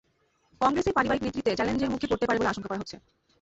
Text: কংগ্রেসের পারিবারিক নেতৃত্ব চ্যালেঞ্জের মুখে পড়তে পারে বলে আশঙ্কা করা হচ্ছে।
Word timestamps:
কংগ্রেসের 0.61 0.95
পারিবারিক 0.97 1.23
নেতৃত্ব 1.23 1.57
চ্যালেঞ্জের 1.57 1.91
মুখে 1.93 2.09
পড়তে 2.09 2.25
পারে 2.27 2.39
বলে 2.39 2.51
আশঙ্কা 2.51 2.69
করা 2.69 2.81
হচ্ছে। 2.81 2.95